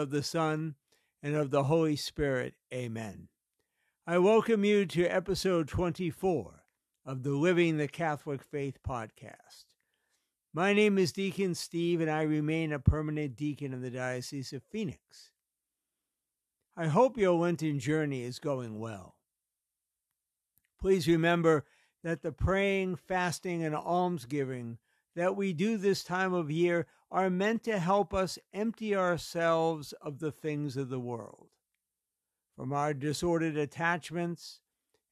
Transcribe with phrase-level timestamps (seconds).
[0.00, 0.76] Of the Son,
[1.22, 2.54] and of the Holy Spirit.
[2.72, 3.28] Amen.
[4.06, 6.64] I welcome you to episode 24
[7.04, 9.66] of the Living the Catholic Faith podcast.
[10.54, 14.62] My name is Deacon Steve, and I remain a permanent deacon in the Diocese of
[14.62, 15.32] Phoenix.
[16.74, 19.16] I hope your Lenten journey is going well.
[20.80, 21.66] Please remember
[22.02, 24.78] that the praying, fasting, and almsgiving
[25.14, 30.20] that we do this time of year are meant to help us empty ourselves of
[30.20, 31.48] the things of the world,
[32.56, 34.60] from our disordered attachments,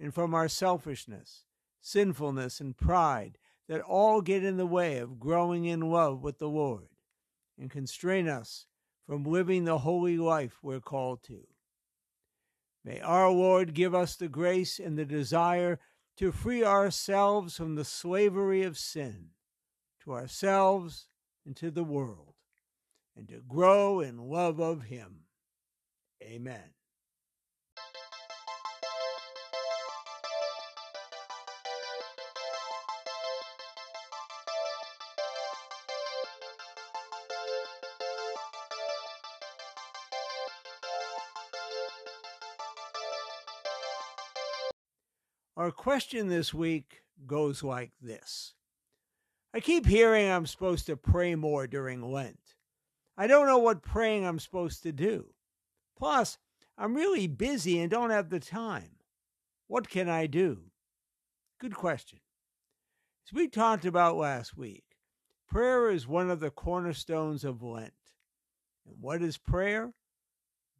[0.00, 1.44] and from our selfishness,
[1.80, 3.38] sinfulness, and pride
[3.68, 6.88] that all get in the way of growing in love with the Lord
[7.58, 8.66] and constrain us
[9.06, 11.46] from living the holy life we're called to.
[12.84, 15.78] May our Lord give us the grace and the desire
[16.16, 19.30] to free ourselves from the slavery of sin,
[20.02, 21.08] to ourselves
[21.44, 22.34] and to the world,
[23.16, 25.24] and to grow in love of Him.
[26.22, 26.74] Amen.
[45.56, 48.54] Our question this week goes like this
[49.54, 52.40] I keep hearing I'm supposed to pray more during Lent.
[53.16, 55.26] I don't know what praying I'm supposed to do.
[55.96, 56.38] Plus,
[56.76, 58.96] I'm really busy and don't have the time.
[59.68, 60.64] What can I do?
[61.60, 62.18] Good question.
[63.28, 64.84] As we talked about last week,
[65.48, 67.92] prayer is one of the cornerstones of Lent.
[68.84, 69.94] And what is prayer?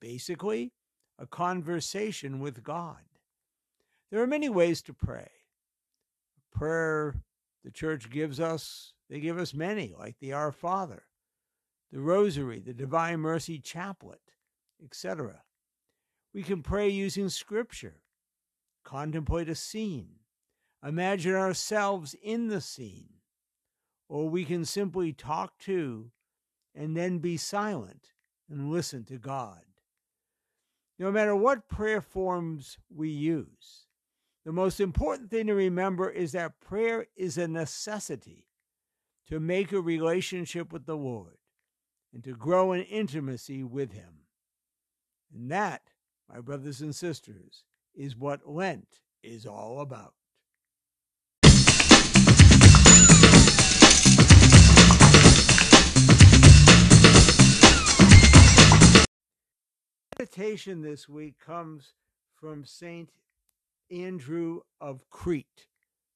[0.00, 0.72] Basically,
[1.18, 3.04] a conversation with God.
[4.10, 5.28] There are many ways to pray.
[6.50, 7.16] Prayer
[7.64, 11.04] the church gives us, they give us many, like the Our Father,
[11.90, 14.20] the Rosary, the Divine Mercy Chaplet,
[14.82, 15.42] etc.
[16.34, 18.02] We can pray using Scripture,
[18.84, 20.16] contemplate a scene,
[20.84, 23.14] imagine ourselves in the scene,
[24.08, 26.10] or we can simply talk to
[26.74, 28.08] and then be silent
[28.50, 29.62] and listen to God.
[30.98, 33.86] No matter what prayer forms we use,
[34.44, 38.48] the most important thing to remember is that prayer is a necessity
[39.28, 41.36] to make a relationship with the Lord
[42.12, 44.26] and to grow in intimacy with Him.
[45.32, 45.82] And that,
[46.28, 47.64] my brothers and sisters,
[47.94, 50.14] is what Lent is all about.
[60.18, 61.94] Meditation this week comes
[62.34, 63.10] from Saint
[63.92, 65.66] Andrew of Crete.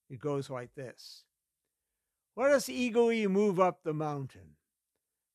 [0.09, 1.25] It goes like this
[2.35, 4.57] Let us eagerly move up the mountain.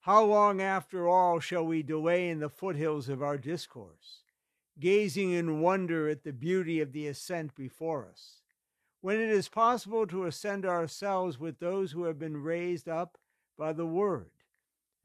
[0.02, 4.24] How long, after all, shall we delay in the foothills of our discourse,
[4.80, 8.42] gazing in wonder at the beauty of the ascent before us,
[9.02, 13.20] when it is possible to ascend ourselves with those who have been raised up
[13.58, 14.32] by the Word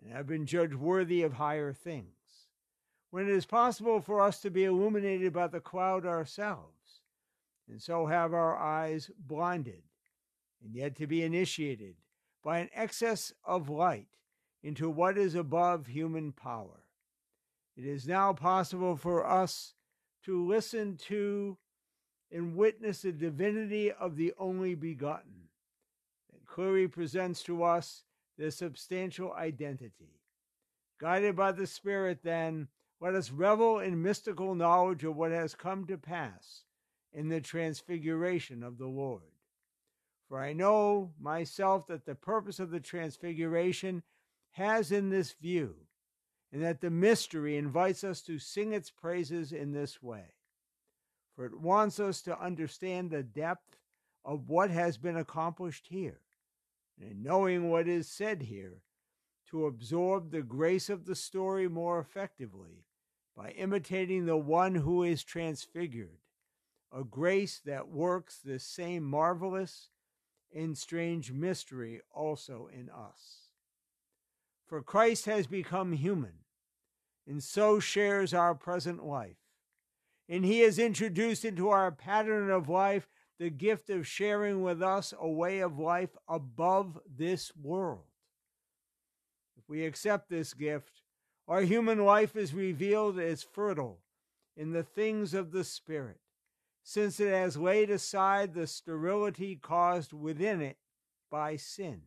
[0.02, 2.48] and have been judged worthy of higher things,
[3.10, 6.75] when it is possible for us to be illuminated by the cloud ourselves?
[7.68, 9.82] And so have our eyes blinded,
[10.62, 11.96] and yet to be initiated
[12.42, 14.08] by an excess of light
[14.62, 16.84] into what is above human power.
[17.76, 19.74] It is now possible for us
[20.24, 21.58] to listen to
[22.32, 25.48] and witness the divinity of the only begotten
[26.32, 28.04] that clearly presents to us
[28.38, 30.20] the substantial identity.
[30.98, 32.68] Guided by the Spirit, then,
[33.00, 36.62] let us revel in mystical knowledge of what has come to pass
[37.16, 39.22] in the transfiguration of the Lord.
[40.28, 44.02] For I know myself that the purpose of the transfiguration
[44.52, 45.76] has in this view,
[46.52, 50.34] and that the mystery invites us to sing its praises in this way.
[51.34, 53.78] For it wants us to understand the depth
[54.22, 56.20] of what has been accomplished here,
[57.00, 58.82] and knowing what is said here,
[59.50, 62.84] to absorb the grace of the story more effectively
[63.34, 66.18] by imitating the one who is transfigured
[66.92, 69.90] a grace that works the same marvelous
[70.54, 73.50] and strange mystery also in us.
[74.66, 76.40] For Christ has become human,
[77.26, 79.36] and so shares our present life.
[80.28, 83.08] And he has introduced into our pattern of life
[83.38, 88.06] the gift of sharing with us a way of life above this world.
[89.56, 91.02] If we accept this gift,
[91.46, 94.00] our human life is revealed as fertile
[94.56, 96.18] in the things of the Spirit
[96.88, 100.76] since it has laid aside the sterility caused within it
[101.28, 102.00] by sin.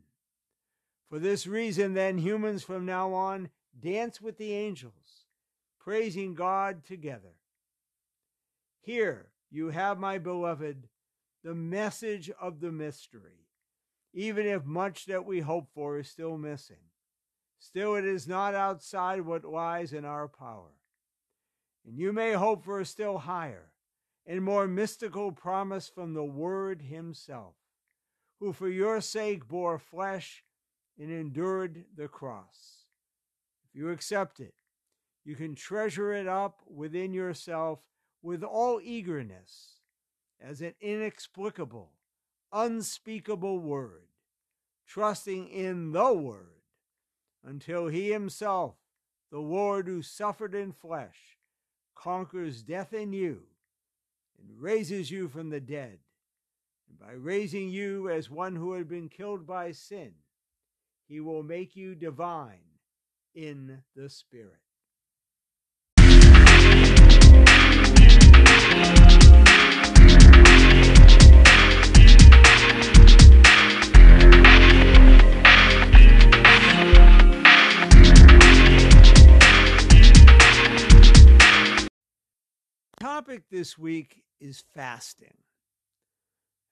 [1.09, 5.25] For this reason, then, humans from now on dance with the angels,
[5.81, 7.35] praising God together.
[8.79, 10.87] Here you have, my beloved,
[11.43, 13.47] the message of the mystery,
[14.13, 16.87] even if much that we hope for is still missing.
[17.59, 20.71] Still, it is not outside what lies in our power.
[21.85, 23.73] And you may hope for a still higher
[24.29, 27.55] and more mystical promise from the Word Himself,
[28.39, 30.43] who for your sake bore flesh
[30.99, 32.85] and endured the cross.
[33.67, 34.53] If you accept it,
[35.25, 37.79] you can treasure it up within yourself
[38.21, 39.79] with all eagerness
[40.39, 41.89] as an inexplicable,
[42.53, 44.09] unspeakable word,
[44.87, 46.61] trusting in the Word
[47.43, 48.75] until He Himself,
[49.31, 51.39] the Lord who suffered in flesh,
[51.95, 53.41] conquers death in you
[54.39, 55.99] and raises you from the dead.
[56.87, 60.13] And by raising you as one who had been killed by sin,
[61.07, 62.59] He will make you divine
[63.33, 64.59] in the Spirit.
[82.99, 85.37] topic this week is fasting.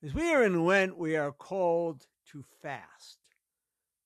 [0.03, 3.17] As we are in Lent, we are called to fast.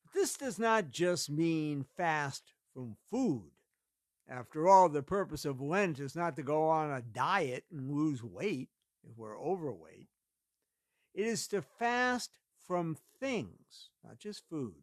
[0.03, 3.51] But This does not just mean fast from food.
[4.29, 8.23] After all, the purpose of Lent is not to go on a diet and lose
[8.23, 8.69] weight
[9.03, 10.07] if we're overweight.
[11.13, 14.75] It is to fast from things, not just food,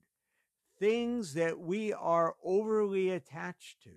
[0.79, 3.95] things that we are overly attached to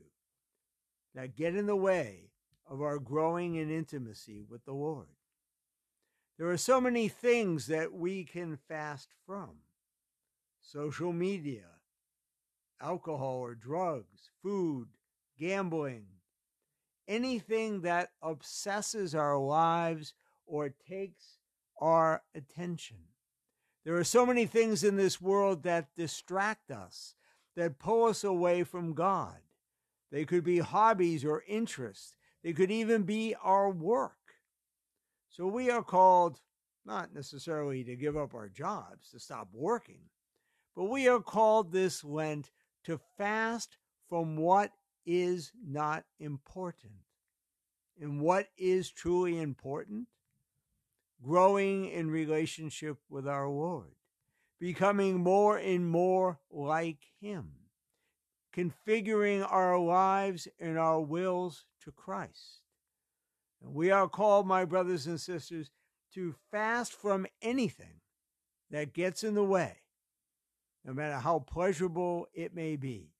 [1.13, 2.30] that get in the way
[2.71, 5.09] of our growing in intimacy with the Lord.
[6.39, 9.49] There are so many things that we can fast from
[10.61, 11.65] social media,
[12.81, 14.87] alcohol or drugs, food,
[15.37, 16.05] gambling,
[17.09, 20.13] anything that obsesses our lives
[20.45, 21.39] or takes
[21.77, 22.97] our attention.
[23.83, 27.15] There are so many things in this world that distract us,
[27.57, 29.39] that pull us away from God.
[30.09, 34.13] They could be hobbies or interests they could even be our work.
[35.29, 36.39] So we are called
[36.85, 40.01] not necessarily to give up our jobs, to stop working,
[40.75, 42.49] but we are called this Lent
[42.85, 43.77] to fast
[44.09, 44.71] from what
[45.05, 46.93] is not important.
[47.99, 50.07] And what is truly important?
[51.21, 53.93] Growing in relationship with our Lord,
[54.59, 57.60] becoming more and more like Him
[58.55, 62.61] configuring our lives and our wills to Christ.
[63.61, 65.71] And we are called, my brothers and sisters,
[66.13, 68.01] to fast from anything
[68.69, 69.77] that gets in the way,
[70.83, 73.11] no matter how pleasurable it may be.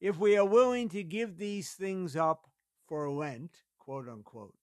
[0.00, 2.48] If we are willing to give these things up
[2.86, 4.54] for Lent, quote unquote,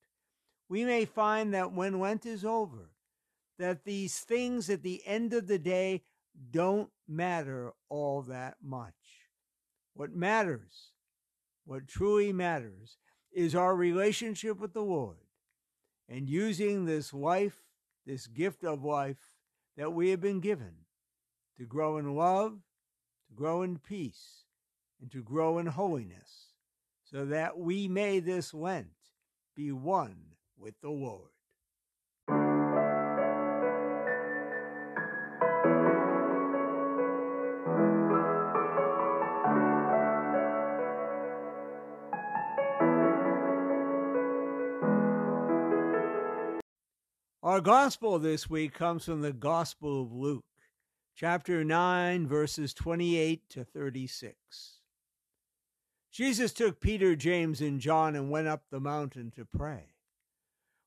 [0.68, 2.90] we may find that when Lent is over,
[3.58, 6.02] that these things at the end of the day
[6.50, 9.23] don't matter all that much.
[9.94, 10.90] What matters,
[11.64, 12.98] what truly matters,
[13.32, 15.18] is our relationship with the Lord
[16.08, 17.62] and using this life,
[18.04, 19.36] this gift of life
[19.76, 20.74] that we have been given
[21.58, 22.52] to grow in love,
[23.28, 24.44] to grow in peace,
[25.00, 26.50] and to grow in holiness,
[27.04, 28.88] so that we may this Lent
[29.54, 30.16] be one
[30.58, 31.33] with the Lord.
[47.54, 50.44] Our gospel this week comes from the Gospel of Luke,
[51.14, 54.34] chapter 9, verses 28 to 36.
[56.10, 59.94] Jesus took Peter, James, and John and went up the mountain to pray.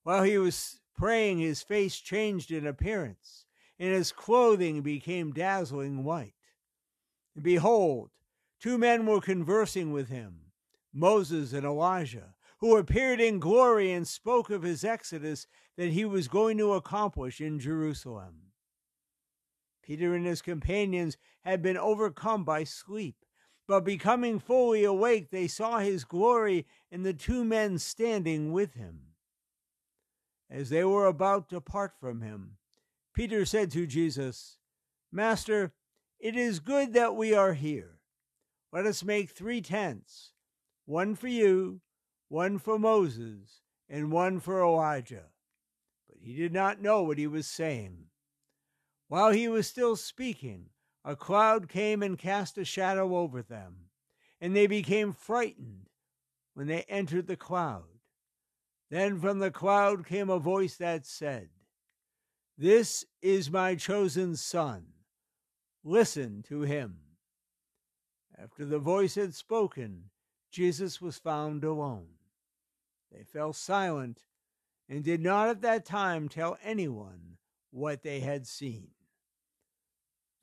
[0.04, 3.46] While he was praying, his face changed in appearance,
[3.80, 6.34] and his clothing became dazzling white.
[7.34, 8.10] And behold,
[8.60, 10.52] two men were conversing with him,
[10.92, 15.48] Moses and Elijah who appeared in glory and spoke of his exodus
[15.78, 18.48] that he was going to accomplish in Jerusalem.
[19.84, 23.16] Peter and his companions had been overcome by sleep,
[23.68, 29.02] but becoming fully awake, they saw his glory and the two men standing with him.
[30.50, 32.58] As they were about to part from him,
[33.14, 34.58] Peter said to Jesus,
[35.12, 35.74] Master,
[36.20, 38.00] it is good that we are here.
[38.74, 40.32] Let us make three tents
[40.86, 41.82] one for you,
[42.30, 45.26] one for Moses, and one for Elijah.
[46.10, 48.06] But he did not know what he was saying.
[49.08, 50.70] While he was still speaking,
[51.06, 53.88] a cloud came and cast a shadow over them.
[54.40, 55.90] and they became frightened
[56.54, 57.86] when they entered the cloud.
[58.90, 61.50] Then from the cloud came a voice that said,
[62.58, 64.86] This is my chosen Son.
[65.84, 66.98] Listen to him.
[68.38, 70.10] After the voice had spoken,
[70.52, 72.08] Jesus was found alone.
[73.12, 74.24] They fell silent
[74.90, 77.38] and did not at that time tell anyone
[77.72, 78.90] what they had seen.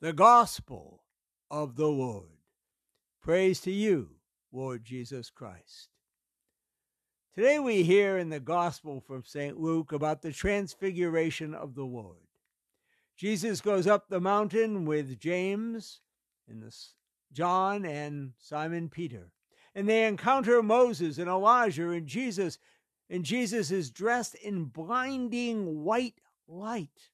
[0.01, 1.03] The Gospel
[1.49, 2.29] of the Lord.
[3.21, 4.11] Praise to you,
[4.51, 5.89] Lord Jesus Christ.
[7.33, 9.59] Today we hear in the Gospel from St.
[9.59, 12.27] Luke about the transfiguration of the Lord.
[13.17, 16.01] Jesus goes up the mountain with James
[16.47, 16.63] and
[17.33, 19.31] John and Simon Peter,
[19.75, 22.57] and they encounter Moses and Elijah and Jesus,
[23.09, 27.11] and Jesus is dressed in blinding white light.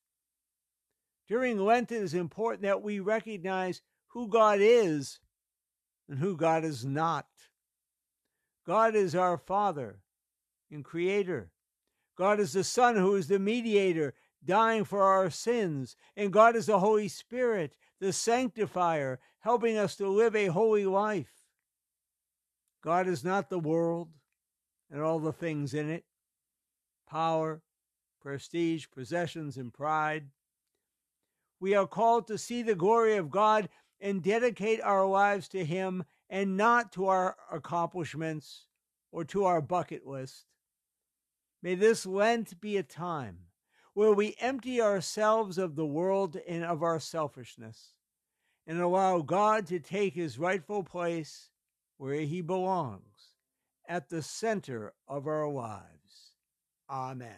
[1.27, 5.19] During Lent, it is important that we recognize who God is
[6.07, 7.25] and who God is not.
[8.65, 9.99] God is our Father
[10.69, 11.51] and Creator.
[12.15, 14.13] God is the Son who is the mediator,
[14.43, 15.95] dying for our sins.
[16.15, 21.40] And God is the Holy Spirit, the sanctifier, helping us to live a holy life.
[22.81, 24.09] God is not the world
[24.89, 26.03] and all the things in it
[27.07, 27.61] power,
[28.21, 30.29] prestige, possessions, and pride.
[31.59, 33.69] We are called to see the glory of God
[33.99, 38.65] and dedicate our lives to Him and not to our accomplishments
[39.11, 40.45] or to our bucket list.
[41.61, 43.37] May this Lent be a time
[43.93, 47.93] where we empty ourselves of the world and of our selfishness
[48.65, 51.50] and allow God to take his rightful place
[52.01, 53.35] where he belongs
[53.87, 56.33] at the center of our lives.
[56.89, 57.29] Amen.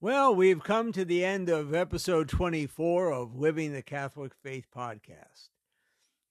[0.00, 5.48] Well, we've come to the end of episode 24 of Living the Catholic Faith podcast.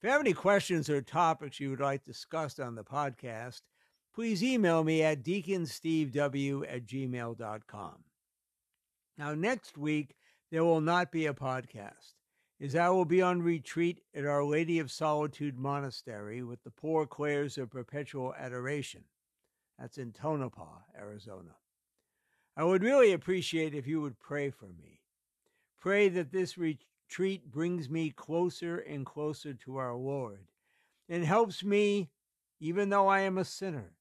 [0.04, 3.62] If you have any questions or topics you would like discussed on the podcast,
[4.14, 8.04] please email me at deaconstevew at gmail.com.
[9.18, 10.18] Now, next week,
[10.52, 12.16] there will not be a podcast,
[12.60, 17.06] as I will be on retreat at Our Lady of Solitude Monastery with the Poor
[17.06, 19.06] Clares of Perpetual Adoration.
[19.80, 21.56] That's in Tonopah, Arizona.
[22.58, 25.00] I would really appreciate if you would pray for me.
[25.80, 26.58] Pray that this
[27.14, 30.48] retreat brings me closer and closer to our Lord
[31.08, 32.10] and helps me,
[32.60, 33.94] even though I am a sinner,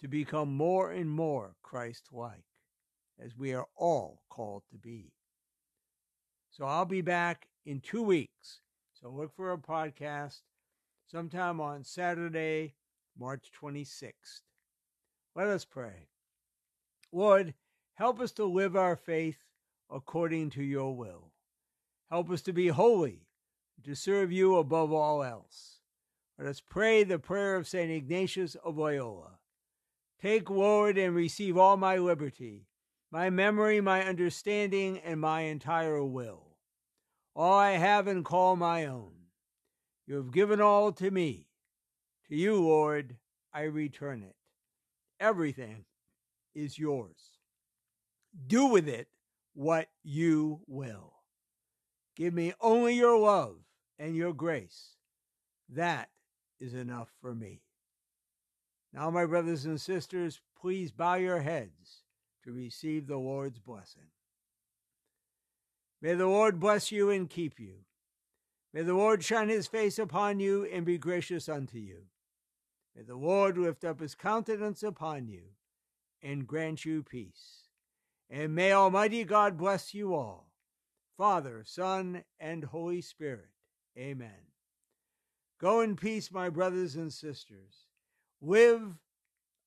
[0.00, 2.44] to become more and more Christ like,
[3.22, 5.12] as we are all called to be.
[6.50, 8.62] So I'll be back in two weeks.
[9.00, 10.40] So look for a podcast
[11.06, 12.74] sometime on Saturday,
[13.16, 14.40] March 26th.
[15.36, 16.08] Let us pray.
[17.12, 17.54] Lord,
[17.96, 19.38] Help us to live our faith
[19.90, 21.32] according to your will.
[22.10, 23.26] Help us to be holy,
[23.84, 25.80] to serve you above all else.
[26.38, 27.90] Let us pray the prayer of St.
[27.90, 29.38] Ignatius of Loyola.
[30.20, 32.66] Take, Lord, and receive all my liberty,
[33.10, 36.58] my memory, my understanding, and my entire will.
[37.34, 39.12] All I have and call my own.
[40.06, 41.48] You have given all to me.
[42.28, 43.16] To you, Lord,
[43.52, 44.36] I return it.
[45.18, 45.84] Everything
[46.54, 47.38] is yours.
[48.46, 49.08] Do with it
[49.54, 51.15] what you will.
[52.16, 53.56] Give me only your love
[53.98, 54.96] and your grace.
[55.68, 56.08] That
[56.58, 57.60] is enough for me.
[58.92, 62.02] Now, my brothers and sisters, please bow your heads
[62.44, 64.08] to receive the Lord's blessing.
[66.00, 67.84] May the Lord bless you and keep you.
[68.72, 72.04] May the Lord shine his face upon you and be gracious unto you.
[72.94, 75.42] May the Lord lift up his countenance upon you
[76.22, 77.68] and grant you peace.
[78.30, 80.50] And may Almighty God bless you all,
[81.16, 83.50] Father, Son, and Holy Spirit.
[83.98, 84.30] Amen.
[85.60, 87.86] Go in peace, my brothers and sisters.
[88.42, 88.98] Live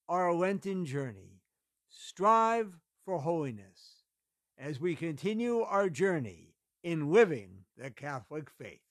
[0.08, 1.42] our Lenten journey.
[1.90, 4.04] Strive for holiness
[4.58, 6.54] as we continue our journey
[6.84, 8.89] in living the Catholic faith.